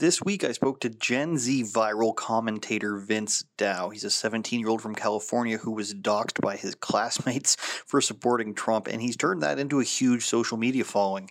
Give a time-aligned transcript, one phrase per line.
[0.00, 3.92] this week I spoke to Gen Z viral commentator Vince Dao.
[3.92, 8.54] He's a 17 year old from California who was doxxed by his classmates for supporting
[8.54, 11.30] Trump, and he's turned that into a huge social media following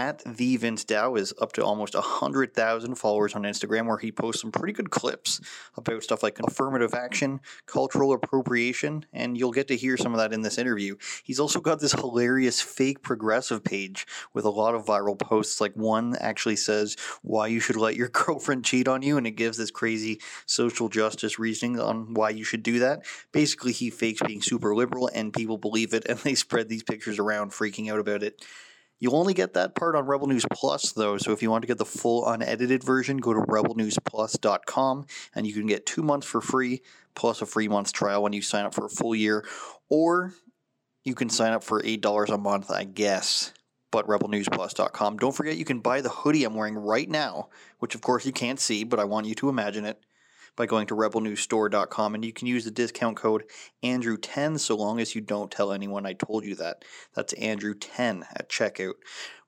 [0.00, 4.40] at the Vince Dao is up to almost 100,000 followers on Instagram, where he posts
[4.40, 5.42] some pretty good clips
[5.76, 10.32] about stuff like affirmative action, cultural appropriation, and you'll get to hear some of that
[10.32, 10.96] in this interview.
[11.22, 15.60] He's also got this hilarious fake progressive page with a lot of viral posts.
[15.60, 19.32] Like one actually says why you should let your girlfriend cheat on you, and it
[19.32, 23.04] gives this crazy social justice reasoning on why you should do that.
[23.32, 27.18] Basically, he fakes being super liberal, and people believe it, and they spread these pictures
[27.18, 28.42] around, freaking out about it.
[29.00, 31.16] You'll only get that part on Rebel News Plus, though.
[31.16, 35.54] So if you want to get the full unedited version, go to rebelnewsplus.com and you
[35.54, 36.82] can get two months for free,
[37.14, 39.46] plus a free month's trial when you sign up for a full year.
[39.88, 40.34] Or
[41.02, 43.54] you can sign up for $8 a month, I guess.
[43.90, 45.16] But rebelnewsplus.com.
[45.16, 47.48] Don't forget you can buy the hoodie I'm wearing right now,
[47.78, 49.98] which of course you can't see, but I want you to imagine it
[50.56, 53.44] by going to rebelnewsstore.com and you can use the discount code
[53.82, 56.84] Andrew10 so long as you don't tell anyone I told you that.
[57.14, 58.94] That's Andrew10 at checkout.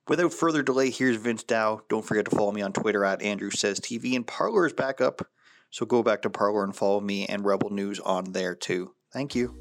[0.07, 1.81] Without further delay, here's Vince Dao.
[1.87, 4.15] Don't forget to follow me on Twitter at Andrew Says TV.
[4.15, 5.27] And Parler is back up,
[5.69, 8.93] so go back to Parler and follow me and Rebel News on there too.
[9.13, 9.55] Thank you.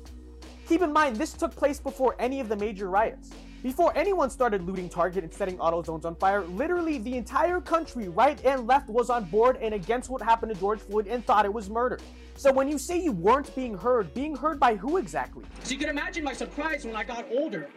[0.69, 3.31] Keep in mind, this took place before any of the major riots.
[3.63, 8.45] Before anyone started looting Target and setting AutoZones on fire, literally the entire country, right
[8.45, 11.53] and left, was on board and against what happened to George Floyd and thought it
[11.53, 12.01] was murder.
[12.35, 15.45] So when you say you weren't being heard, being heard by who exactly?
[15.63, 17.69] So you can imagine my surprise when I got older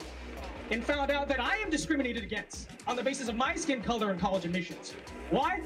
[0.72, 4.10] and found out that I am discriminated against on the basis of my skin color
[4.10, 4.96] and college admissions.
[5.30, 5.62] Why?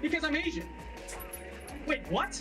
[0.00, 0.68] Because I'm Asian.
[1.84, 2.40] Wait, what?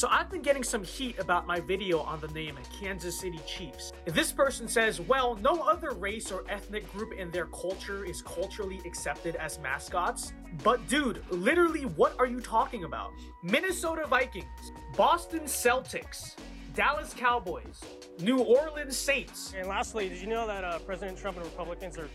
[0.00, 3.92] So I've been getting some heat about my video on the name Kansas City Chiefs.
[4.06, 8.80] This person says, well, no other race or ethnic group in their culture is culturally
[8.86, 10.32] accepted as mascots.
[10.64, 13.10] But dude, literally what are you talking about?
[13.42, 14.46] Minnesota Vikings,
[14.96, 16.34] Boston Celtics,
[16.74, 17.82] Dallas Cowboys,
[18.20, 19.52] New Orleans Saints.
[19.54, 22.08] And lastly, did you know that uh, President Trump and Republicans are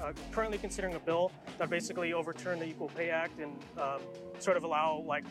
[0.00, 4.00] uh, currently considering a bill that basically overturn the Equal Pay Act and um,
[4.38, 5.24] sort of allow like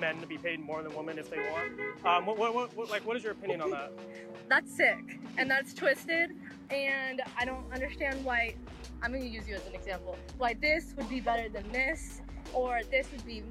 [0.00, 1.72] men to be paid more than women if they want.
[2.04, 3.92] Um, what, what, what, like, what is your opinion on that?
[4.48, 6.30] That's sick and that's twisted,
[6.70, 8.54] and I don't understand why.
[9.02, 10.16] I'm going to use you as an example.
[10.36, 12.20] Why this would be better than this,
[12.52, 13.42] or this would be.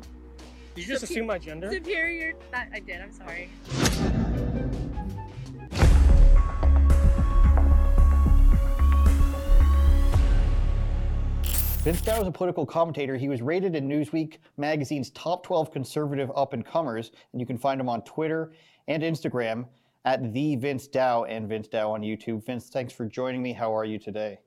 [0.75, 1.71] Did you just assume my gender?
[1.71, 2.33] Superior.
[2.51, 3.01] That I did.
[3.01, 3.49] I'm sorry.
[11.89, 13.17] Vince Dao is a political commentator.
[13.17, 17.57] He was rated in Newsweek magazine's top 12 conservative up and comers, and you can
[17.57, 18.51] find him on Twitter
[18.87, 19.65] and Instagram
[20.05, 22.45] at the Vince Dao and Vince Dao on YouTube.
[22.45, 23.53] Vince, thanks for joining me.
[23.53, 24.37] How are you today?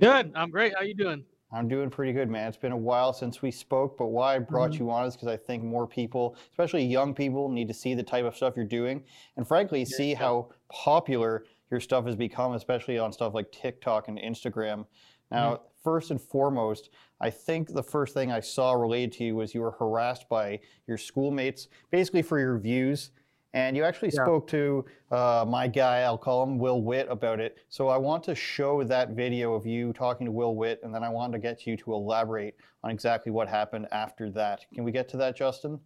[0.00, 0.32] Good.
[0.34, 0.72] I'm great.
[0.74, 1.26] How are you doing?
[1.52, 2.48] I'm doing pretty good, man.
[2.48, 4.84] It's been a while since we spoke, but why I brought mm-hmm.
[4.84, 8.02] you on is because I think more people, especially young people, need to see the
[8.02, 9.04] type of stuff you're doing,
[9.36, 10.20] and frankly, yeah, see yeah.
[10.20, 14.86] how popular your stuff has become, especially on stuff like TikTok and Instagram.
[15.30, 19.36] Now, mm-hmm first and foremost, I think the first thing I saw related to you
[19.36, 20.58] was you were harassed by
[20.88, 23.12] your schoolmates, basically for your views.
[23.54, 24.24] And you actually yeah.
[24.24, 27.58] spoke to uh, my guy, I'll call him Will Witt, about it.
[27.68, 31.04] So I want to show that video of you talking to Will Witt, and then
[31.04, 34.66] I want to get you to elaborate on exactly what happened after that.
[34.74, 35.78] Can we get to that, Justin?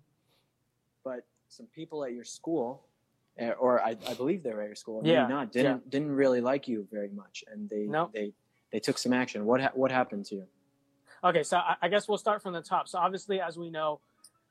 [1.05, 2.87] But some people at your school,
[3.37, 5.25] eh, or I, I believe they were at your school, yeah.
[5.25, 5.91] maybe not, didn't yeah.
[5.91, 8.13] didn't really like you very much, and they nope.
[8.15, 8.33] they
[8.73, 9.45] they took some action.
[9.45, 10.47] What ha- what happened to you?
[11.23, 12.89] Okay, so I, I, guess we'll start from the top.
[12.89, 14.01] So obviously, as we know,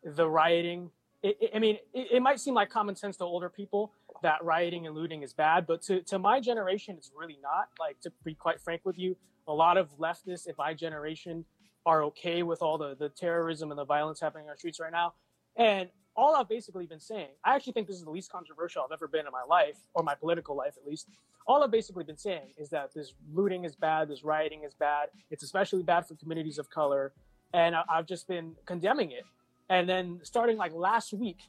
[0.04, 0.92] the rioting.
[1.24, 3.92] It, it, I mean, it, it, might seem like common sense to older people
[4.22, 7.70] that rioting and looting is bad, but to, to my generation, it's really not.
[7.80, 11.44] Like to be quite frank with you, a lot of leftists in my generation
[11.86, 14.92] are okay with all the the terrorism and the violence happening on our streets right
[14.92, 15.14] now.
[15.56, 15.90] And
[16.20, 19.08] all I've basically been saying, I actually think this is the least controversial I've ever
[19.08, 21.08] been in my life, or my political life at least.
[21.48, 25.08] All I've basically been saying is that this looting is bad, this rioting is bad.
[25.32, 27.14] It's especially bad for communities of color.
[27.54, 29.24] And I've just been condemning it.
[29.70, 31.40] And then starting like last week,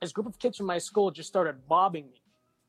[0.00, 2.22] this group of kids from my school just started mobbing me.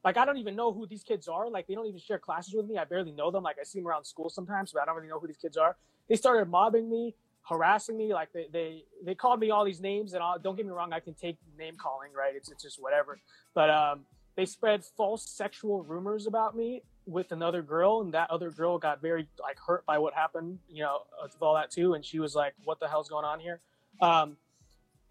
[0.04, 1.50] Like I don't even know who these kids are.
[1.50, 2.78] Like they don't even share classes with me.
[2.78, 3.44] I barely know them.
[3.44, 5.56] Like I see them around school sometimes, but I don't really know who these kids
[5.56, 5.78] are.
[6.10, 7.16] They started mobbing me
[7.48, 8.14] harassing me.
[8.14, 11.00] Like they they they called me all these names, and don't get me wrong, I
[11.00, 12.36] can take name calling, right?
[12.36, 13.20] It's it's just whatever.
[13.54, 14.06] But um,
[14.36, 19.02] they spread false sexual rumors about me with another girl, and that other girl got
[19.02, 21.94] very like hurt by what happened, you know, with all that too.
[21.94, 23.62] And she was like, "What the hell's going on here?"
[24.02, 24.38] Um,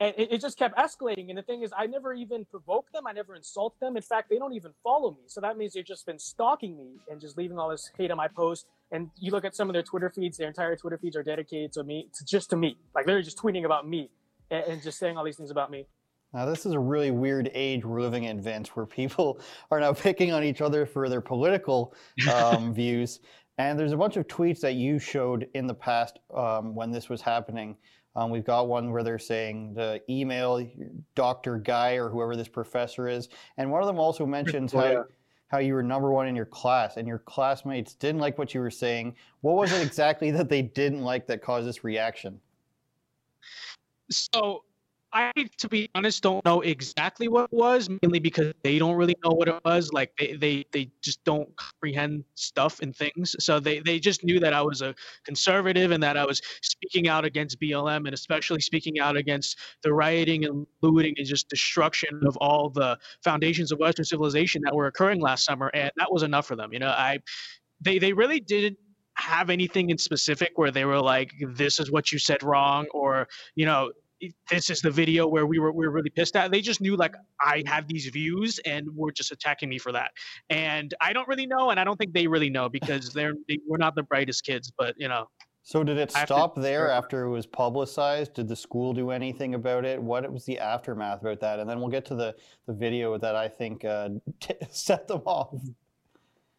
[0.04, 1.30] and it, it, just kept escalating.
[1.30, 3.06] And the thing is, I never even provoked them.
[3.06, 3.96] I never insult them.
[3.96, 5.22] In fact, they don't even follow me.
[5.26, 8.18] So that means they've just been stalking me and just leaving all this hate on
[8.18, 8.66] my post.
[8.92, 11.72] And you look at some of their Twitter feeds; their entire Twitter feeds are dedicated
[11.72, 12.76] to me, to just to me.
[12.94, 14.10] Like they're just tweeting about me
[14.50, 15.86] and, and just saying all these things about me.
[16.34, 19.40] Now, this is a really weird age we're living in, Vince, where people
[19.70, 21.94] are now picking on each other for their political
[22.32, 23.20] um, views.
[23.56, 27.08] And there's a bunch of tweets that you showed in the past um, when this
[27.08, 27.76] was happening.
[28.16, 30.64] Um, we've got one where they're saying the email
[31.14, 31.58] Dr.
[31.58, 33.28] Guy or whoever this professor is.
[33.56, 35.04] And one of them also mentions how,
[35.48, 38.60] how you were number one in your class and your classmates didn't like what you
[38.60, 39.16] were saying.
[39.40, 42.40] What was it exactly that they didn't like that caused this reaction?
[44.10, 44.64] So
[45.14, 49.14] I, to be honest, don't know exactly what it was, mainly because they don't really
[49.24, 49.92] know what it was.
[49.92, 53.36] Like they, they, they just don't comprehend stuff and things.
[53.38, 54.92] So they, they just knew that I was a
[55.24, 59.92] conservative and that I was speaking out against BLM and especially speaking out against the
[59.94, 64.86] rioting and looting and just destruction of all the foundations of Western civilization that were
[64.86, 65.70] occurring last summer.
[65.74, 66.72] And that was enough for them.
[66.72, 67.20] You know, I,
[67.80, 68.78] they, they really didn't
[69.16, 73.28] have anything in specific where they were like, this is what you said wrong, or,
[73.54, 73.92] you know,
[74.50, 76.50] this is the video where we were we were really pissed at.
[76.50, 80.10] They just knew like I have these views and were just attacking me for that.
[80.50, 83.58] And I don't really know, and I don't think they really know because they're they,
[83.66, 85.28] we're not the brightest kids, but you know.
[85.66, 88.34] So did it stop there after it was publicized?
[88.34, 90.00] Did the school do anything about it?
[90.00, 91.58] What was the aftermath about that?
[91.58, 92.34] And then we'll get to the
[92.66, 94.10] the video that I think uh,
[94.40, 95.54] t- set them off.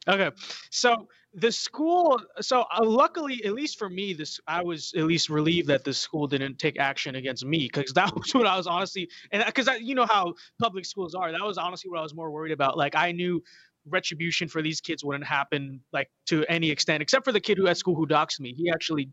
[0.07, 0.30] Okay,
[0.69, 5.30] so the school so uh, luckily at least for me this i was at least
[5.30, 8.68] relieved that the school didn't take action against me because that was what i was
[8.68, 12.16] honestly and because you know how public schools are that was honestly what i was
[12.16, 13.44] more worried about like i knew
[13.88, 17.68] retribution for these kids wouldn't happen like to any extent except for the kid who
[17.68, 19.10] at school who doxed me he actually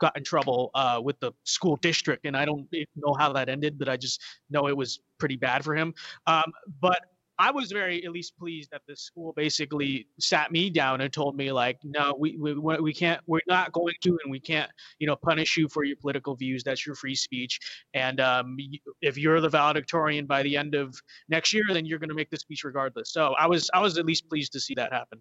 [0.00, 2.66] got in trouble uh, with the school district and i don't
[2.96, 5.92] know how that ended but i just know it was pretty bad for him
[6.26, 7.00] um, but
[7.38, 11.36] I was very at least pleased that the school basically sat me down and told
[11.36, 15.06] me like, no, we, we we can't, we're not going to, and we can't, you
[15.06, 16.62] know, punish you for your political views.
[16.62, 17.58] That's your free speech.
[17.92, 18.56] And um,
[19.00, 20.94] if you're the valedictorian by the end of
[21.28, 23.12] next year, then you're going to make the speech regardless.
[23.12, 25.20] So I was I was at least pleased to see that happen.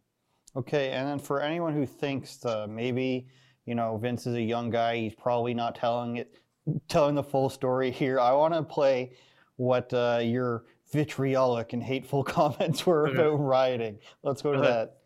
[0.56, 3.28] Okay, and then for anyone who thinks uh, maybe
[3.66, 6.36] you know Vince is a young guy, he's probably not telling it,
[6.88, 8.20] telling the full story here.
[8.20, 9.14] I want to play
[9.56, 14.00] what uh, your vitriolic and hateful comments were about rioting.
[14.22, 14.98] Let's go to that.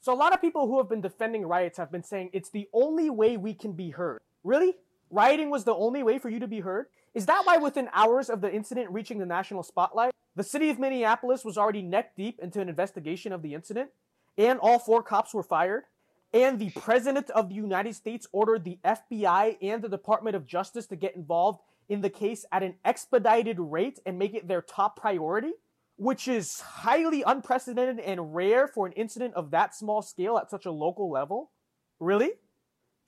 [0.00, 2.68] So a lot of people who have been defending riots have been saying it's the
[2.72, 4.20] only way we can be heard.
[4.44, 4.74] Really?
[5.10, 6.86] Rioting was the only way for you to be heard?
[7.14, 10.78] Is that why within hours of the incident reaching the national spotlight, the city of
[10.78, 13.90] Minneapolis was already neck deep into an investigation of the incident
[14.38, 15.84] and all four cops were fired?
[16.32, 20.86] And the President of the United States ordered the FBI and the Department of Justice
[20.86, 21.60] to get involved
[21.90, 25.52] in the case at an expedited rate and make it their top priority,
[25.96, 30.64] which is highly unprecedented and rare for an incident of that small scale at such
[30.64, 31.50] a local level?
[31.98, 32.30] Really?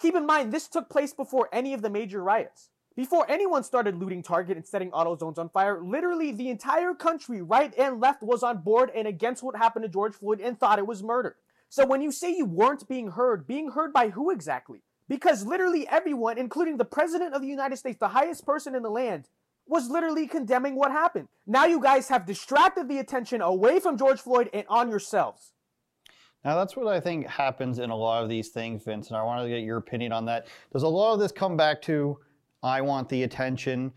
[0.01, 2.71] Keep in mind, this took place before any of the major riots.
[2.95, 7.73] Before anyone started looting Target and setting AutoZones on fire, literally the entire country, right
[7.79, 10.87] and left, was on board and against what happened to George Floyd and thought it
[10.87, 11.37] was murder.
[11.71, 14.83] So when you say you weren't being heard, being heard by who exactly?
[15.13, 18.89] Because literally everyone, including the President of the United States, the highest person in the
[18.89, 19.29] land,
[19.67, 21.29] was literally condemning what happened.
[21.47, 25.53] Now you guys have distracted the attention away from George Floyd and on yourselves.
[26.47, 29.23] Now that's what I think happens in a lot of these things, Vince, and I
[29.23, 30.47] wanted to get your opinion on that.
[30.73, 32.19] Does a lot of this come back to
[32.63, 33.93] I want the attention?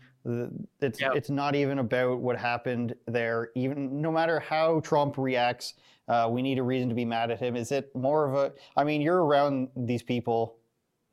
[0.82, 1.12] It's yep.
[1.14, 3.52] it's not even about what happened there.
[3.54, 5.72] Even no matter how Trump reacts,
[6.08, 7.56] uh, we need a reason to be mad at him.
[7.56, 8.52] Is it more of a?
[8.76, 10.58] I mean, you're around these people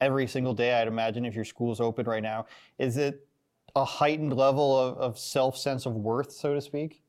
[0.03, 2.45] every single day, I'd imagine, if your school's open right now.
[2.77, 3.25] Is it
[3.75, 7.01] a heightened level of, of self sense of worth, so to speak?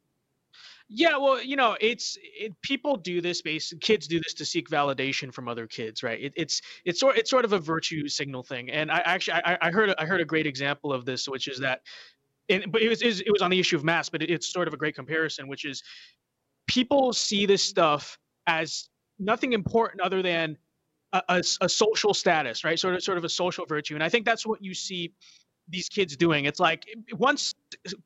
[0.89, 4.69] Yeah, well, you know, it's it, people do this base kids do this to seek
[4.69, 6.21] validation from other kids, right?
[6.21, 8.71] It, it's it's sort it's sort of a virtue signal thing.
[8.71, 11.59] And I actually I, I heard I heard a great example of this, which is
[11.61, 11.81] that,
[12.51, 14.69] and, but it was it was on the issue of mass, but it, it's sort
[14.69, 15.83] of a great comparison, which is
[16.67, 20.59] people see this stuff as nothing important other than
[21.29, 22.79] a, a, social status, right?
[22.79, 25.13] Sort of, sort of a social virtue, and I think that's what you see
[25.69, 26.45] these kids doing.
[26.45, 27.55] It's like once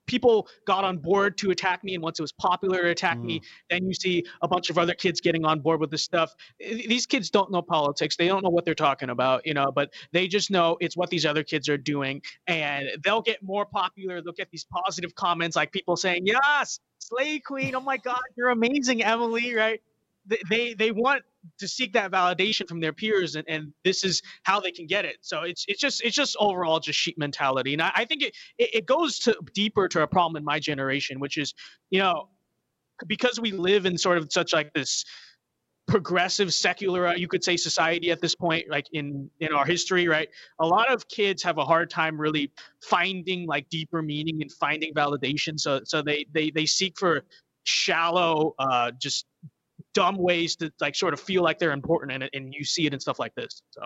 [0.07, 3.25] people got on board to attack me, and once it was popular to attack mm.
[3.25, 6.33] me, then you see a bunch of other kids getting on board with this stuff.
[6.61, 9.73] These kids don't know politics; they don't know what they're talking about, you know.
[9.75, 13.67] But they just know it's what these other kids are doing, and they'll get more
[13.67, 14.23] popular.
[14.23, 17.75] They'll get these positive comments, like people saying, "Yes, Slay Queen!
[17.75, 19.81] Oh my God, you're amazing, Emily!" Right?
[20.49, 21.23] They they want
[21.59, 25.05] to seek that validation from their peers and, and this is how they can get
[25.05, 25.17] it.
[25.21, 27.73] So it's it's just it's just overall just sheep mentality.
[27.73, 30.59] And i, I think it, it, it goes to deeper to a problem in my
[30.59, 31.55] generation which is
[31.91, 32.29] you know
[33.07, 35.05] because we live in sort of such like this
[35.87, 40.29] progressive secular you could say society at this point like in in our history right?
[40.61, 44.93] A lot of kids have a hard time really finding like deeper meaning and finding
[44.93, 45.59] validation.
[45.59, 47.23] So so they they they seek for
[47.65, 49.27] shallow uh just
[49.95, 52.95] dumb ways to like sort of feel like they're important and, and you see it
[52.95, 53.83] in stuff like this so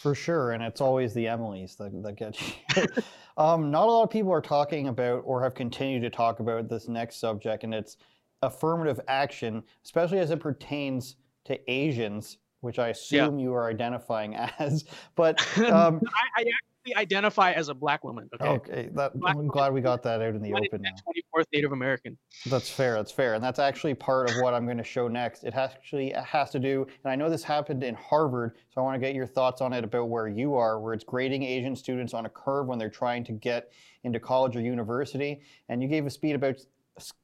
[0.00, 2.86] for sure and it's always the emily's that, that get you
[3.36, 6.68] um, not a lot of people are talking about or have continued to talk about
[6.68, 7.96] this next subject and it's
[8.42, 13.44] affirmative action especially as it pertains to asians which i assume yeah.
[13.44, 15.40] you are identifying as but
[15.70, 16.00] um,
[16.36, 16.44] I, I
[16.94, 18.28] identify as a black woman.
[18.34, 18.48] Okay.
[18.48, 18.88] Okay.
[18.94, 20.90] That, black I'm glad we got that out in the open now.
[21.34, 22.18] 24th Native American.
[22.46, 22.94] That's fair.
[22.94, 23.34] That's fair.
[23.34, 25.44] And that's actually part of what I'm going to show next.
[25.44, 28.96] It actually has to do, and I know this happened in Harvard, so I want
[28.96, 32.12] to get your thoughts on it about where you are, where it's grading Asian students
[32.12, 33.72] on a curve when they're trying to get
[34.02, 35.40] into college or university.
[35.68, 36.56] And you gave a speech about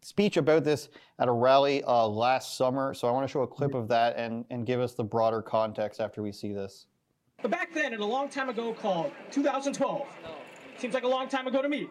[0.03, 0.89] speech about this
[1.19, 2.95] at a rally uh, last summer.
[2.95, 5.43] So I want to show a clip of that and, and give us the broader
[5.43, 6.87] context after we see this.
[7.43, 10.07] But back then, in a long time ago called 2012,
[10.79, 11.89] seems like a long time ago to me,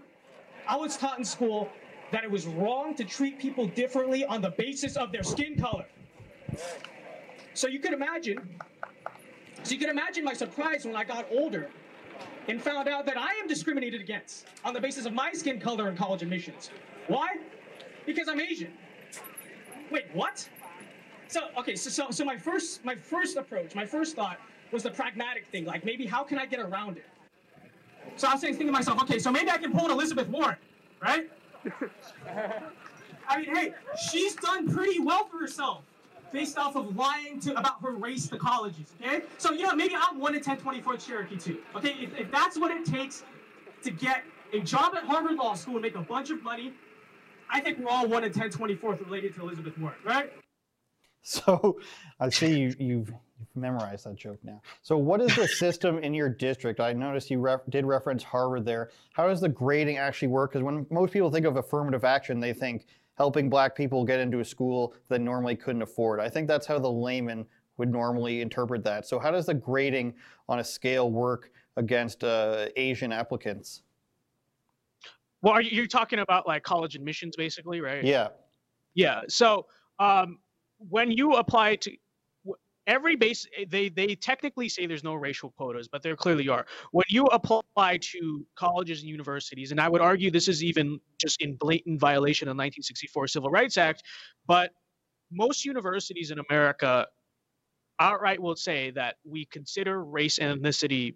[0.67, 1.69] I was taught in school
[2.11, 5.85] that it was wrong to treat people differently on the basis of their skin color.
[7.53, 8.37] So you could imagine,
[9.63, 11.69] so you could imagine my surprise when I got older
[12.47, 15.89] and found out that I am discriminated against on the basis of my skin color
[15.89, 16.69] in college admissions.
[17.07, 17.37] Why?
[18.05, 18.73] Because I'm Asian.
[19.91, 20.47] Wait, what?
[21.27, 24.39] So okay, so so, so my first my first approach, my first thought
[24.71, 25.65] was the pragmatic thing.
[25.65, 27.05] Like maybe how can I get around it?
[28.15, 30.57] So I was thinking to myself, okay, so maybe I can pull an Elizabeth Warren,
[31.01, 31.29] right?
[33.29, 33.73] I mean, hey,
[34.09, 35.83] she's done pretty well for herself
[36.31, 39.23] based off of lying to about her race to colleges, okay?
[39.37, 41.95] So, you know, maybe I'm 1 in 10 24th Cherokee too, okay?
[41.99, 43.23] If, if that's what it takes
[43.83, 44.23] to get
[44.53, 46.73] a job at Harvard Law School and make a bunch of money,
[47.49, 50.31] I think we're all 1 in 10 24th related to Elizabeth Warren, right?
[51.21, 51.79] So
[52.19, 54.61] I see you, you've You've memorized that joke now.
[54.81, 56.79] So, what is the system in your district?
[56.79, 58.89] I noticed you ref- did reference Harvard there.
[59.13, 60.51] How does the grading actually work?
[60.51, 64.39] Because when most people think of affirmative action, they think helping black people get into
[64.39, 66.19] a school that normally couldn't afford.
[66.19, 67.45] I think that's how the layman
[67.77, 69.07] would normally interpret that.
[69.07, 70.15] So, how does the grading
[70.49, 73.83] on a scale work against uh, Asian applicants?
[75.41, 78.03] Well, are you you're talking about like college admissions, basically, right?
[78.03, 78.29] Yeah.
[78.95, 79.21] Yeah.
[79.29, 79.67] So,
[79.97, 80.39] um,
[80.89, 81.91] when you apply to
[82.89, 86.65] every base eh, they they technically say there's no racial quotas but there clearly are
[86.91, 91.41] when you apply to colleges and universities and i would argue this is even just
[91.41, 94.03] in blatant violation of the 1964 civil rights act
[94.47, 94.71] but
[95.31, 97.07] most universities in america
[97.99, 101.13] outright will say that we consider race and ethnicity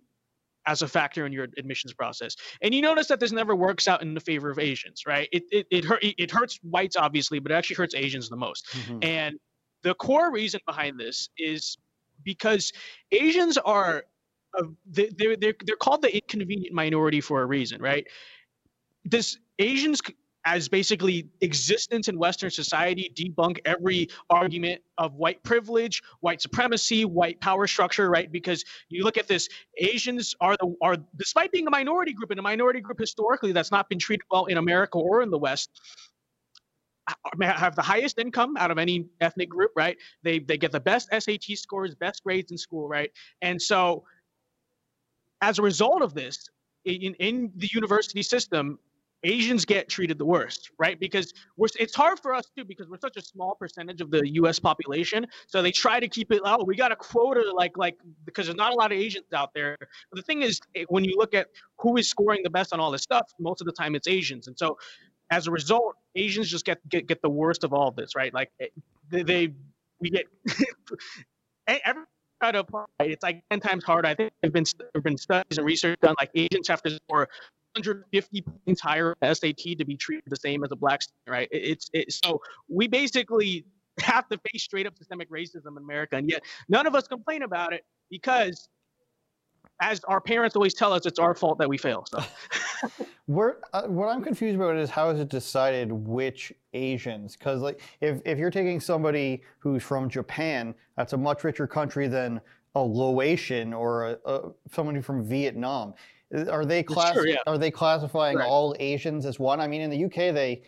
[0.66, 2.38] as a factor in your admissions process.
[2.62, 5.28] And you notice that this never works out in the favor of Asians, right?
[5.34, 8.68] It it it, hurt, it hurts whites obviously, but it actually hurts Asians the most.
[8.72, 9.00] Mm-hmm.
[9.02, 9.40] And
[9.84, 11.78] the core reason behind this is
[12.24, 12.72] because
[13.12, 14.06] Asians are
[14.58, 18.08] uh, they're, they're, they're called the inconvenient minority for a reason, right?
[19.04, 20.00] This Asians
[20.46, 27.40] as basically existence in Western society debunk every argument of white privilege, white supremacy, white
[27.40, 28.32] power structure, right?
[28.32, 29.48] Because you look at this,
[29.78, 33.72] Asians are the are despite being a minority group and a minority group historically that's
[33.72, 35.70] not been treated well in America or in the West,
[37.42, 39.98] have the highest income out of any ethnic group, right?
[40.24, 43.12] They they get the best SAT scores, best grades in school, right?
[43.42, 44.06] And so,
[45.42, 46.50] as a result of this,
[46.86, 48.80] in in the university system,
[49.24, 51.00] Asians get treated the worst, right?
[51.00, 54.22] Because we're, it's hard for us too because we're such a small percentage of the
[54.34, 54.60] U.S.
[54.60, 55.26] population.
[55.48, 56.42] So they try to keep it.
[56.44, 59.54] Oh, we got a quota, like like because there's not a lot of Asians out
[59.54, 59.78] there.
[59.80, 61.48] But the thing is, when you look at
[61.80, 64.48] who is scoring the best on all this stuff, most of the time it's Asians.
[64.48, 64.78] And so
[65.34, 68.34] as a result, Asians just get get, get the worst of all of this, right?
[68.34, 68.68] Like eh,
[69.10, 69.54] they, they
[70.00, 70.26] we get
[71.68, 72.04] every
[72.42, 72.86] apply.
[73.00, 74.08] It's like ten times harder.
[74.08, 76.16] I think there've been there have been studies and research done.
[76.20, 77.30] Like Asians have to score
[77.76, 81.48] 150 points higher SAT to be treated the same as a black student, right?
[81.52, 83.66] It's it, so we basically
[84.00, 87.44] have to face straight up systemic racism in America, and yet none of us complain
[87.44, 88.68] about it because
[89.82, 92.06] as our parents always tell us, it's our fault that we fail.
[92.10, 92.20] So,
[93.74, 97.36] uh, what I'm confused about is how is it decided which Asians?
[97.36, 102.08] Because like, if if you're taking somebody who's from Japan, that's a much richer country
[102.08, 102.40] than
[102.76, 105.94] a Laotian or a, a, someone from Vietnam.
[106.50, 107.14] Are they class?
[107.14, 107.38] Sure, yeah.
[107.46, 108.48] Are they classifying right.
[108.48, 109.60] all Asians as one?
[109.60, 110.64] I mean, in the UK, they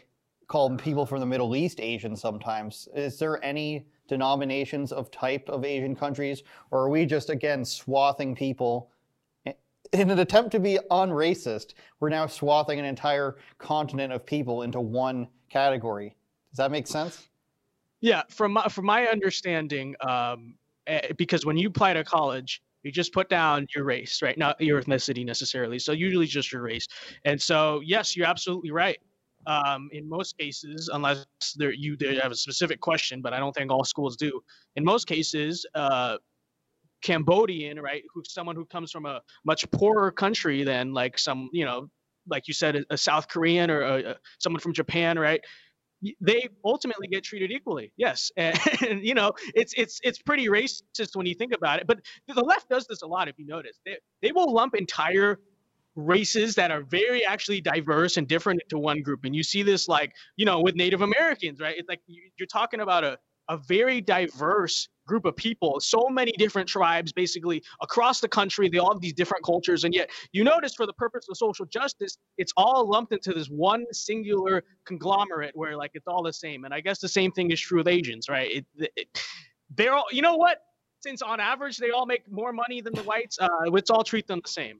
[0.47, 2.87] call people from the Middle East Asian sometimes.
[2.95, 8.35] Is there any denominations of type of Asian countries, or are we just again swathing
[8.35, 8.91] people
[9.99, 11.73] in an attempt to be unracist?
[11.99, 16.15] We're now swathing an entire continent of people into one category.
[16.51, 17.27] Does that make sense?
[18.01, 20.55] Yeah, from my, from my understanding, um,
[20.87, 24.37] eh, because when you apply to college, you just put down your race, right?
[24.37, 25.79] Not your ethnicity necessarily.
[25.79, 26.87] So usually just your race.
[27.25, 28.99] And so, yes, you're absolutely right.
[29.47, 31.25] Um, in most cases, unless
[31.55, 34.41] there you they have a specific question, but I don't think all schools do.
[34.75, 36.17] In most cases, uh,
[37.05, 41.63] Cambodian, right, who's someone who comes from a much poorer country than like some, you
[41.63, 41.87] know,
[42.27, 45.39] like you said, a, a South Korean or a, a, someone from Japan, right?
[46.19, 47.93] They ultimately get treated equally.
[47.95, 48.59] Yes, and,
[48.89, 51.85] and, you know it's it's it's pretty racist when you think about it.
[51.85, 53.27] But the left does this a lot.
[53.27, 55.39] If you notice, they they will lump entire
[55.95, 59.25] races that are very actually diverse and different into one group.
[59.25, 61.75] And you see this like, you know, with Native Americans, right?
[61.77, 63.17] It's like you're talking about a,
[63.49, 68.69] a very diverse group of people, so many different tribes basically across the country.
[68.69, 69.83] They all have these different cultures.
[69.83, 73.47] And yet you notice for the purpose of social justice, it's all lumped into this
[73.47, 76.65] one singular conglomerate where like it's all the same.
[76.65, 78.51] And I guess the same thing is true with Asians, right?
[78.51, 79.21] It, it,
[79.75, 80.61] they're all, you know what?
[81.01, 84.25] Since on average they all make more money than the whites, uh, let's all treat
[84.25, 84.79] them the same.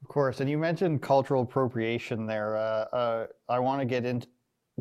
[0.00, 2.56] Of course, and you mentioned cultural appropriation there.
[2.56, 4.28] Uh, uh, I want to get into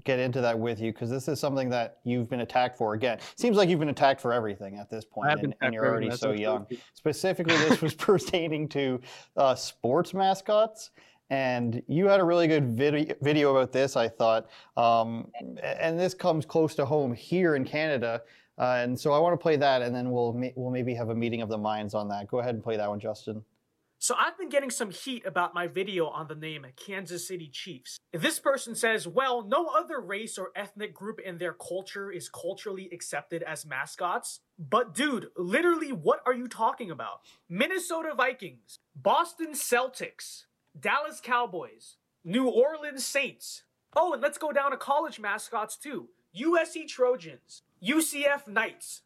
[0.03, 2.93] get into that with you because this is something that you've been attacked for.
[2.93, 6.11] Again, seems like you've been attacked for everything at this point, and, and, you're already
[6.11, 6.67] so young.
[6.93, 8.99] Specifically, this was pertaining to
[9.35, 10.91] uh, sports mascots.
[11.29, 14.47] And you had a really good video, video about this, I thought.
[14.77, 15.27] Um,
[15.61, 18.21] and this comes close to home here in Canada.
[18.57, 21.15] Uh, and so I want to play that, and then we'll we'll maybe have a
[21.15, 22.27] meeting of the minds on that.
[22.27, 23.43] Go ahead and play that one, Justin.
[23.99, 27.97] So I've been getting some heat about my video on the name Kansas City Chiefs.
[28.13, 32.89] This person says, well, no other race or ethnic group in their culture is culturally
[32.93, 34.41] accepted as mascots.
[34.59, 37.21] But dude, literally what are you talking about?
[37.49, 40.43] Minnesota Vikings, Boston Celtics,
[40.79, 43.63] Dallas Cowboys, New Orleans Saints.
[43.95, 46.09] Oh, and let's go down to college mascots too.
[46.39, 49.01] USC Trojans, UCF Knights,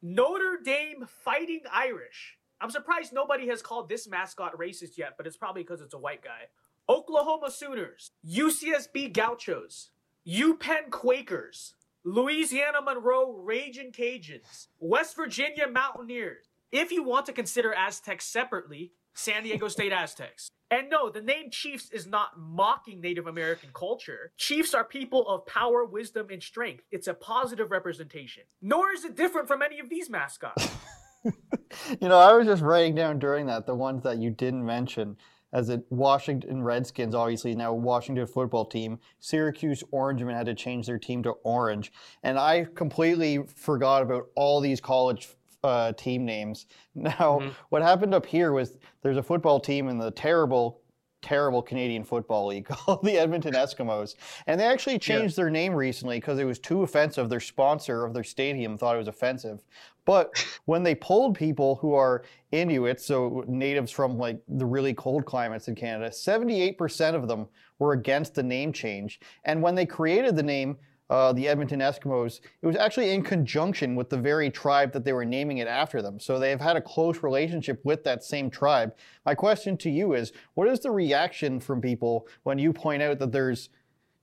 [0.00, 5.36] Notre Dame Fighting Irish, I'm surprised nobody has called this mascot racist yet, but it's
[5.36, 6.48] probably because it's a white guy.
[6.88, 9.90] Oklahoma Sooners, UCSB Gauchos,
[10.26, 16.46] UPenn Quakers, Louisiana Monroe Raging Cajuns, West Virginia Mountaineers.
[16.70, 20.50] If you want to consider Aztecs separately, San Diego State Aztecs.
[20.70, 24.32] And no, the name Chiefs is not mocking Native American culture.
[24.36, 26.84] Chiefs are people of power, wisdom, and strength.
[26.92, 28.44] It's a positive representation.
[28.62, 30.68] Nor is it different from any of these mascots.
[31.24, 35.16] you know, I was just writing down during that the ones that you didn't mention.
[35.52, 40.98] As a Washington Redskins, obviously now Washington football team, Syracuse Orangemen had to change their
[40.98, 41.90] team to orange,
[42.22, 45.28] and I completely forgot about all these college
[45.64, 46.66] uh, team names.
[46.94, 47.48] Now, mm-hmm.
[47.68, 50.80] what happened up here was there's a football team in the terrible
[51.22, 54.14] terrible Canadian Football League called the Edmonton Eskimos.
[54.46, 55.44] And they actually changed yeah.
[55.44, 57.28] their name recently because it was too offensive.
[57.28, 59.62] Their sponsor of their stadium thought it was offensive.
[60.04, 65.24] But when they polled people who are Inuits, so natives from like the really cold
[65.24, 67.46] climates in Canada, 78% of them
[67.78, 69.20] were against the name change.
[69.44, 70.76] And when they created the name,
[71.10, 75.12] uh, the Edmonton Eskimos, it was actually in conjunction with the very tribe that they
[75.12, 76.20] were naming it after them.
[76.20, 78.94] So they have had a close relationship with that same tribe.
[79.26, 83.18] My question to you is what is the reaction from people when you point out
[83.18, 83.70] that there's,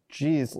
[0.08, 0.58] geez,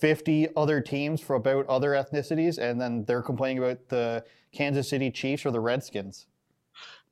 [0.00, 5.10] 50 other teams for about other ethnicities, and then they're complaining about the Kansas City
[5.10, 6.26] Chiefs or the Redskins?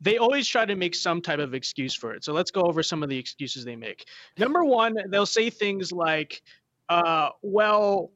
[0.01, 2.23] they always try to make some type of excuse for it.
[2.23, 4.07] So let's go over some of the excuses they make.
[4.37, 6.43] Number one, they'll say things like,
[6.91, 8.13] uh, well,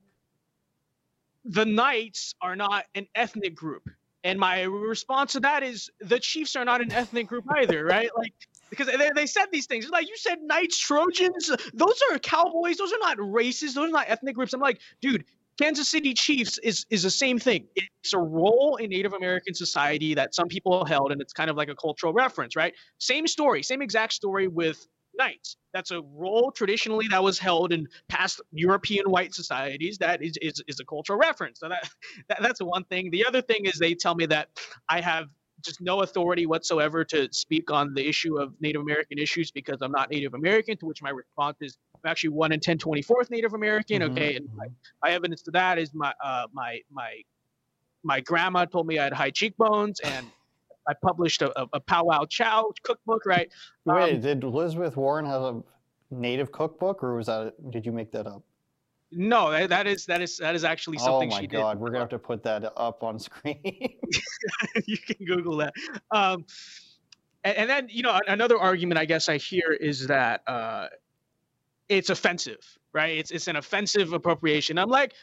[1.45, 3.89] the Knights are not an ethnic group.
[4.23, 8.11] And my response to that is the Chiefs are not an ethnic group either, right?
[8.17, 8.35] Like,
[8.69, 9.89] because they, they said these things.
[9.89, 14.09] Like, you said Knights, Trojans, those are Cowboys, those are not races, those are not
[14.09, 14.53] ethnic groups.
[14.53, 15.25] I'm like, dude,
[15.59, 17.67] Kansas City Chiefs is is the same thing.
[17.77, 21.57] It's a role in Native American society that some people held, and it's kind of
[21.57, 22.75] like a cultural reference, right?
[22.99, 24.87] Same story, same exact story with
[25.21, 25.57] knights.
[25.73, 29.99] That's a role traditionally that was held in past European white societies.
[29.99, 31.61] That is is, is a cultural reference.
[31.61, 31.89] So that,
[32.29, 33.11] that that's one thing.
[33.11, 34.49] The other thing is they tell me that
[34.89, 35.29] I have
[35.63, 39.93] just no authority whatsoever to speak on the issue of Native American issues because I'm
[39.93, 40.77] not Native American.
[40.79, 44.01] To which my response is, I'm actually one in 10 24th Native American.
[44.01, 44.13] Mm-hmm.
[44.13, 44.67] Okay, and my,
[45.03, 47.13] my, evidence to that is my uh, my my
[48.03, 50.27] my grandma told me I had high cheekbones and
[50.91, 53.49] I published a, a, powwow chow cookbook, right?
[53.85, 55.63] Wait, um, did Elizabeth Warren have a
[56.11, 58.43] native cookbook, or was that did you make that up?
[59.13, 61.33] No, that, is that is that is actually oh something.
[61.33, 61.81] Oh my god, did.
[61.81, 63.61] we're gonna have to put that up on screen.
[64.87, 65.75] you can Google that.
[66.11, 66.45] Um,
[67.45, 70.89] and, and, then you know another argument I guess I hear is that uh,
[71.89, 72.61] it's offensive,
[72.93, 73.17] right?
[73.19, 74.79] It's it's an offensive appropriation.
[74.79, 75.15] I'm like,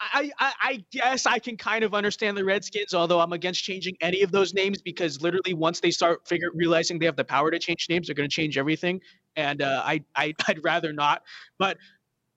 [0.00, 3.96] I, I, I guess I can kind of understand the Redskins, although I'm against changing
[4.00, 7.50] any of those names because literally once they start figure realizing they have the power
[7.50, 9.00] to change names, they're going to change everything,
[9.36, 11.22] and uh, I, I I'd rather not.
[11.58, 11.78] But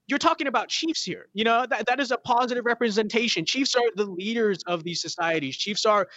[0.08, 1.28] you're talking about chiefs here.
[1.34, 3.46] You know that that is a positive representation.
[3.46, 5.56] Chiefs are the leaders of these societies.
[5.56, 6.08] Chiefs are,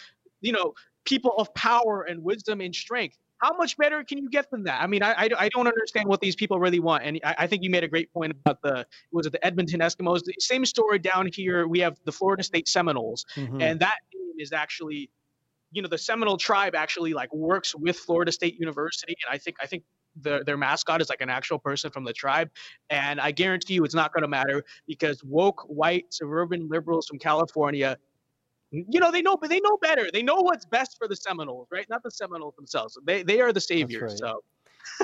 [0.40, 0.72] you know,
[1.04, 4.80] people of power and wisdom and strength how much better can you get than that?
[4.80, 7.04] I mean, I, I, I don't understand what these people really want.
[7.04, 9.80] And I, I, think you made a great point about the was it the Edmonton
[9.80, 10.24] Eskimos?
[10.24, 11.66] The same story down here.
[11.66, 13.60] We have the Florida State Seminoles, mm-hmm.
[13.60, 13.98] and that
[14.38, 15.10] is actually,
[15.72, 19.56] you know, the Seminole tribe actually like works with Florida State University, and I think
[19.60, 19.84] I think
[20.20, 22.50] the, their mascot is like an actual person from the tribe.
[22.90, 27.18] And I guarantee you, it's not going to matter because woke white suburban liberals from
[27.18, 27.98] California
[28.74, 30.10] you know they know but they know better.
[30.12, 31.88] They know what's best for the seminoles right?
[31.88, 32.98] Not the seminoles themselves.
[33.04, 34.18] They, they are the saviors right.
[34.18, 34.44] so.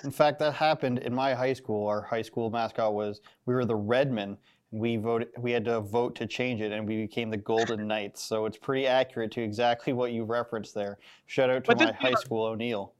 [0.04, 1.86] In fact that happened in my high school.
[1.86, 4.36] Our high school mascot was we were the redmen
[4.72, 7.86] and we voted we had to vote to change it and we became the golden
[7.86, 8.22] knights.
[8.22, 10.98] So it's pretty accurate to exactly what you referenced there.
[11.26, 12.92] Shout out to my high school o'neill.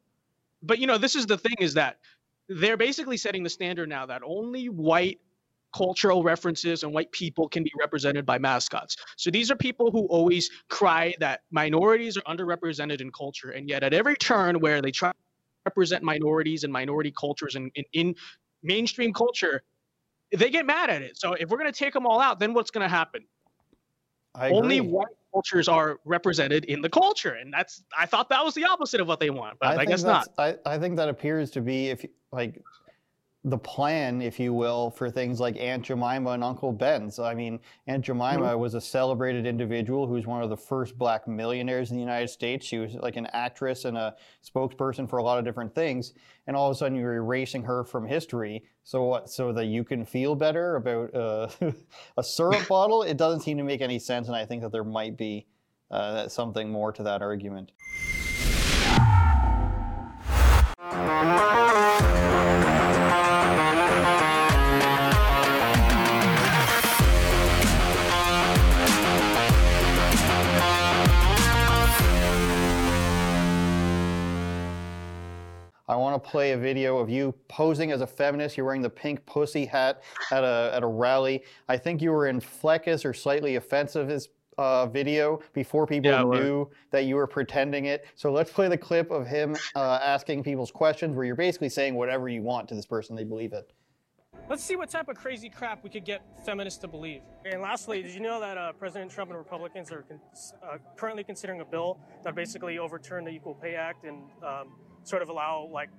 [0.63, 1.99] But you know this is the thing is that
[2.49, 5.21] they're basically setting the standard now that only white
[5.75, 8.97] cultural references and white people can be represented by mascots.
[9.17, 13.83] So these are people who always cry that minorities are underrepresented in culture, and yet
[13.83, 15.17] at every turn where they try to
[15.67, 18.15] represent minorities and minority cultures in, in, in
[18.63, 19.63] mainstream culture,
[20.33, 21.19] they get mad at it.
[21.19, 23.25] So if we're going to take them all out, then what's going to happen?
[24.35, 28.65] Only white cultures are represented in the culture, and that's I thought that was the
[28.65, 30.29] opposite of what they want, but I, I guess not.
[30.39, 32.63] I, I think that appears to be if like
[33.45, 37.11] the plan, if you will, for things like Aunt Jemima and Uncle Ben.
[37.11, 38.61] So, I mean, Aunt Jemima mm-hmm.
[38.61, 42.29] was a celebrated individual who was one of the first black millionaires in the United
[42.29, 42.67] States.
[42.67, 46.13] She was like an actress and a spokesperson for a lot of different things.
[46.47, 48.63] And all of a sudden, you're erasing her from history.
[48.85, 49.31] So, what?
[49.31, 51.49] So that you can feel better about uh,
[52.19, 53.03] a syrup bottle?
[53.03, 54.29] It doesn't seem to make any sense.
[54.29, 55.47] And I think that there might be
[55.91, 57.73] uh, something more to that argument.
[76.11, 78.57] Want to play a video of you posing as a feminist.
[78.57, 81.45] You're wearing the pink pussy hat at a, at a rally.
[81.69, 84.27] I think you were in Fleckus or slightly offensive
[84.59, 88.07] uh, video before people yeah, knew that you were pretending it.
[88.15, 91.95] So let's play the clip of him uh, asking people's questions where you're basically saying
[91.95, 93.73] whatever you want to this person, they believe it.
[94.49, 97.23] Let's see what type of crazy crap we could get feminists to believe.
[97.45, 100.21] And lastly, did you know that uh, President Trump and Republicans are con-
[100.63, 104.73] uh, currently considering a bill that basically overturned the Equal Pay Act and um,
[105.05, 105.91] sort of allow like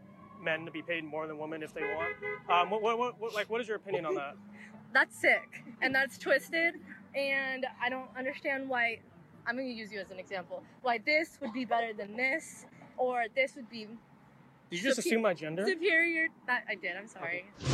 [0.42, 2.16] men to be paid more than women if they want.
[2.50, 4.36] Um, what, what, what, like, what is your opinion on that?
[4.94, 6.76] That's sick and that's twisted,
[7.16, 9.00] and I don't understand why.
[9.48, 10.62] I'm going to use you as an example.
[10.84, 12.66] Why this would be better than this,
[12.98, 13.88] or this would be.
[14.70, 15.66] Did you just super- assume my gender?
[15.66, 16.28] Superior.
[16.46, 16.96] That I did.
[16.96, 17.46] I'm sorry.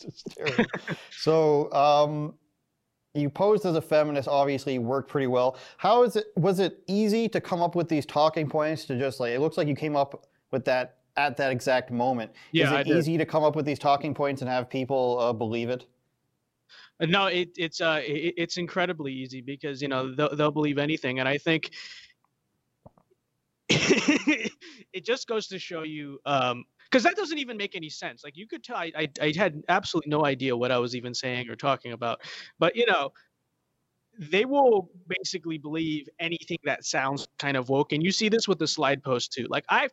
[0.00, 0.64] it's terrible.
[1.10, 2.34] so, um,
[3.14, 5.56] you posed as a feminist obviously worked pretty well.
[5.76, 9.20] How is it was it easy to come up with these talking points to just
[9.20, 12.32] like it looks like you came up with that at that exact moment.
[12.52, 15.32] Yeah, is it easy to come up with these talking points and have people uh,
[15.32, 15.84] believe it?
[17.00, 20.78] Uh, no it, it's uh it, it's incredibly easy because you know they'll, they'll believe
[20.78, 21.70] anything and i think
[23.68, 28.22] it just goes to show you um because that doesn't even make any sense.
[28.22, 31.14] Like you could tell, I, I, I had absolutely no idea what I was even
[31.14, 32.20] saying or talking about.
[32.58, 33.12] But you know,
[34.18, 38.58] they will basically believe anything that sounds kind of woke, and you see this with
[38.58, 39.46] the slide post too.
[39.48, 39.90] Like I've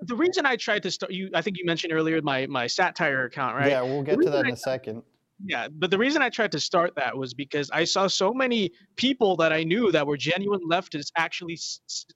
[0.00, 3.24] the reason I tried to start you, I think you mentioned earlier my my satire
[3.26, 3.70] account, right?
[3.70, 5.04] Yeah, we'll get to that in I, a second.
[5.44, 8.72] Yeah, but the reason I tried to start that was because I saw so many
[8.96, 11.58] people that I knew that were genuine leftists actually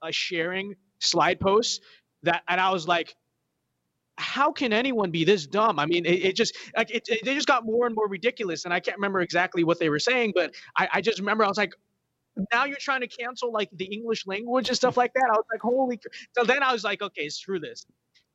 [0.03, 1.81] uh, sharing slide posts
[2.23, 3.17] that, and I was like,
[4.19, 5.79] how can anyone be this dumb?
[5.79, 8.65] I mean, it, it just like it, it, they just got more and more ridiculous,
[8.65, 11.49] and I can't remember exactly what they were saying, but I, I just remember I
[11.49, 11.73] was like,
[12.53, 15.29] now you're trying to cancel like the English language and stuff like that.
[15.31, 16.01] I was like, holy!
[16.37, 17.87] So then I was like, okay, it's screw this.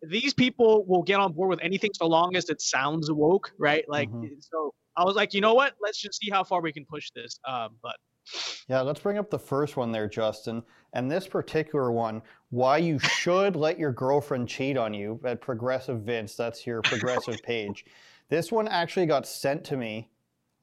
[0.03, 3.85] These people will get on board with anything so long as it sounds woke, right?
[3.87, 4.33] Like, mm-hmm.
[4.39, 5.73] so I was like, you know what?
[5.81, 7.39] Let's just see how far we can push this.
[7.47, 7.97] Um, but
[8.67, 10.63] Yeah, let's bring up the first one there, Justin.
[10.93, 16.01] And this particular one, why you should let your girlfriend cheat on you at Progressive
[16.01, 16.35] Vince.
[16.35, 17.85] That's your progressive page.
[18.29, 20.09] This one actually got sent to me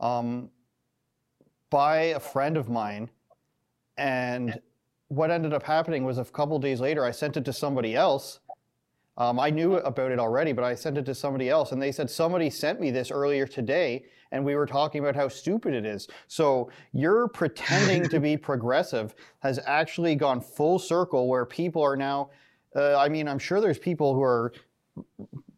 [0.00, 0.50] um,
[1.70, 3.10] by a friend of mine.
[3.96, 4.58] And
[5.08, 8.40] what ended up happening was a couple days later, I sent it to somebody else.
[9.18, 11.90] Um, I knew about it already, but I sent it to somebody else, and they
[11.90, 15.84] said somebody sent me this earlier today, and we were talking about how stupid it
[15.84, 16.06] is.
[16.28, 22.30] So your pretending to be progressive has actually gone full circle, where people are now.
[22.76, 24.52] Uh, I mean, I'm sure there's people who are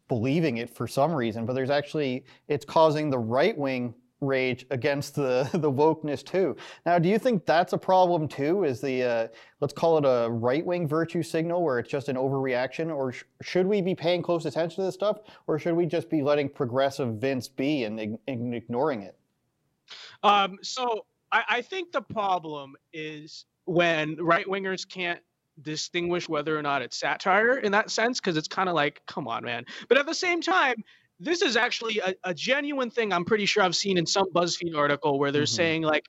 [0.07, 5.15] believing it for some reason, but there's actually it's causing the right wing rage against
[5.15, 6.55] the the wokeness too.
[6.85, 8.63] Now, do you think that's a problem too?
[8.63, 9.27] Is the uh,
[9.59, 13.23] let's call it a right wing virtue signal where it's just an overreaction, or sh-
[13.41, 16.47] should we be paying close attention to this stuff, or should we just be letting
[16.47, 19.17] progressive Vince be and, and ignoring it?
[20.23, 25.19] Um, so I, I think the problem is when right wingers can't
[25.61, 29.27] distinguish whether or not it's satire in that sense because it's kind of like come
[29.27, 30.81] on man but at the same time
[31.21, 34.75] this is actually a, a, genuine thing I'm pretty sure I've seen in some BuzzFeed
[34.75, 35.55] article where they're mm-hmm.
[35.55, 36.05] saying like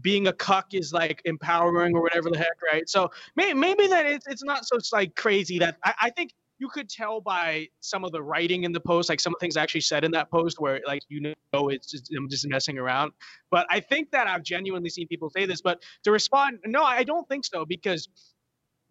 [0.00, 2.88] being a cuck is like empowering or whatever the heck, right?
[2.88, 6.32] So may, maybe that it's, it's not so it's like crazy that I, I think
[6.58, 9.44] you could tell by some of the writing in the post, like some of the
[9.44, 12.78] things actually said in that post, where like you know it's just I'm just messing
[12.78, 13.12] around.
[13.50, 15.60] But I think that I've genuinely seen people say this.
[15.60, 18.08] But to respond, no, I don't think so because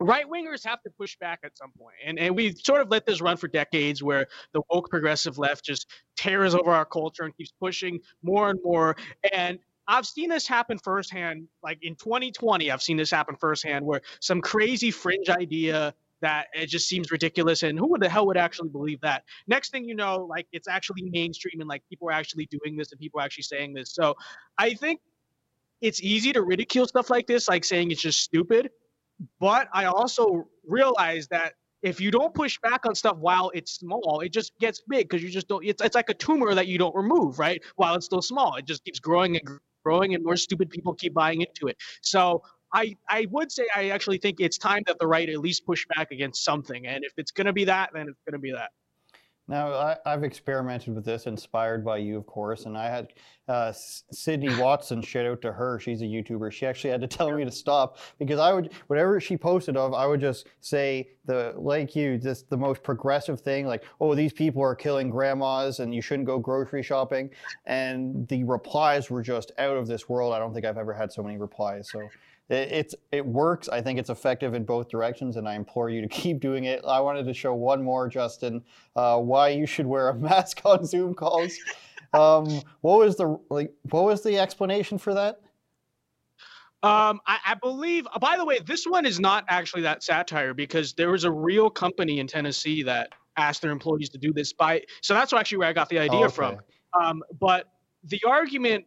[0.04, 1.96] right wingers have to push back at some point.
[2.06, 5.66] And and we sort of let this run for decades where the woke progressive left
[5.66, 8.96] just tears over our culture and keeps pushing more and more.
[9.32, 11.48] And I've seen this happen firsthand.
[11.62, 16.68] Like in 2020, I've seen this happen firsthand where some crazy fringe idea that it
[16.68, 20.26] just seems ridiculous and who the hell would actually believe that next thing you know
[20.30, 23.44] like it's actually mainstream and like people are actually doing this and people are actually
[23.44, 24.16] saying this so
[24.58, 25.02] i think
[25.82, 28.70] it's easy to ridicule stuff like this like saying it's just stupid
[29.40, 34.22] but I also realize that if you don't push back on stuff while it's small,
[34.22, 35.66] it just gets big because you just don't.
[35.66, 37.62] It's it's like a tumor that you don't remove, right?
[37.76, 41.14] While it's still small, it just keeps growing and growing, and more stupid people keep
[41.14, 41.78] buying into it.
[42.02, 42.42] So
[42.74, 45.86] I I would say I actually think it's time that the right at least push
[45.96, 48.54] back against something, and if it's going to be that, then it's going to be
[48.54, 48.72] that.
[49.48, 53.10] Now, I, have experimented with this, inspired by you, of course, and I had
[53.50, 55.80] uh, Sydney Watson shout out to her.
[55.80, 56.50] She's a YouTuber.
[56.50, 59.94] She actually had to tell me to stop because I would, whatever she posted of,
[59.94, 64.32] I would just say the like you, just the most progressive thing, like, oh, these
[64.32, 67.30] people are killing grandmas and you shouldn't go grocery shopping.
[67.66, 70.34] And the replies were just out of this world.
[70.34, 71.90] I don't think I've ever had so many replies.
[71.92, 72.08] So
[72.50, 73.70] it, it's it works.
[73.70, 76.84] I think it's effective in both directions, and I implore you to keep doing it.
[76.88, 78.64] I wanted to show one more, Justin,
[78.96, 81.54] uh, why you should wear a mask on Zoom calls.
[82.14, 83.74] um, what was the like?
[83.90, 85.40] What was the explanation for that?
[86.84, 88.06] Um, I, I, believe.
[88.14, 91.32] Uh, by the way, this one is not actually that satire because there was a
[91.32, 94.52] real company in Tennessee that asked their employees to do this.
[94.52, 96.36] By so that's actually where I got the idea oh, okay.
[96.36, 96.58] from.
[97.02, 97.70] Um, but
[98.04, 98.84] the argument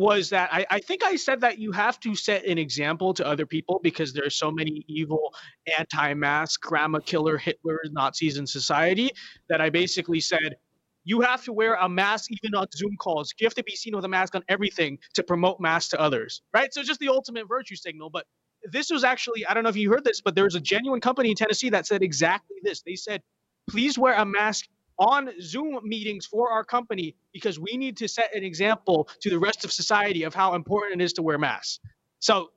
[0.00, 3.26] was that I, I, think I said that you have to set an example to
[3.26, 5.34] other people because there's so many evil
[5.78, 9.10] anti-mask, grandma killer, Hitler, Nazis in society
[9.50, 10.56] that I basically said
[11.04, 13.34] you have to wear a mask even on Zoom calls.
[13.38, 16.40] You have to be seen with a mask on everything to promote mask to others,
[16.54, 16.72] right?
[16.72, 18.08] So just the ultimate virtue signal.
[18.08, 18.24] But
[18.72, 21.02] this was actually I don't know if you heard this, but there was a genuine
[21.02, 22.80] company in Tennessee that said exactly this.
[22.80, 23.20] They said,
[23.68, 24.64] please wear a mask
[25.00, 29.38] on Zoom meetings for our company because we need to set an example to the
[29.38, 31.80] rest of society of how important it is to wear masks.
[32.20, 32.50] So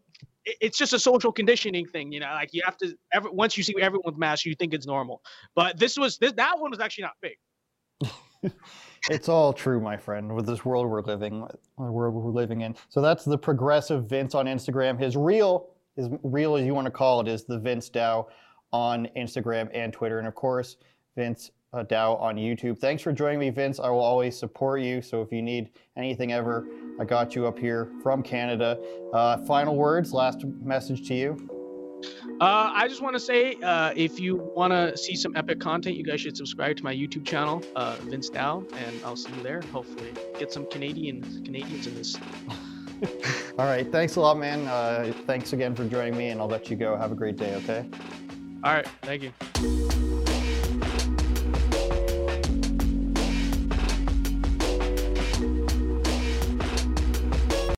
[0.46, 2.28] it's just a social conditioning thing, you know.
[2.28, 2.96] Like you have to.
[3.14, 5.22] Every, once you see everyone with masks, you think it's normal.
[5.56, 8.52] But this was this, that one was actually not fake.
[9.10, 12.76] it's all true, my friend, with this world we're living, the world we're living in.
[12.90, 15.00] So that's the progressive Vince on Instagram.
[15.00, 18.26] His real, his real as you want to call it, is the Vince Dao
[18.74, 20.76] on Instagram and Twitter, and of course,
[21.16, 22.78] Vince uh, Dao on YouTube.
[22.80, 23.80] Thanks for joining me, Vince.
[23.80, 25.02] I will always support you.
[25.02, 26.68] So if you need anything ever,
[27.00, 28.80] I got you up here from Canada.
[29.14, 31.50] Uh, final words, last message to you.
[32.42, 35.96] Uh, I just want to say, uh, if you want to see some epic content,
[35.96, 39.44] you guys should subscribe to my YouTube channel, uh, Vince Dao, and I'll see you
[39.44, 39.62] there.
[39.72, 42.18] Hopefully, get some Canadian Canadians in this.
[43.58, 44.68] All right, thanks a lot, man.
[44.68, 46.98] Uh, thanks again for joining me, and I'll let you go.
[46.98, 47.56] Have a great day.
[47.56, 47.86] Okay.
[48.64, 49.83] All right, thank you.